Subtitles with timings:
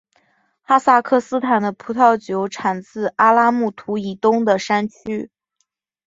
[0.63, 5.29] 哈萨克斯坦的葡萄酒产自阿拉木图以东的山区。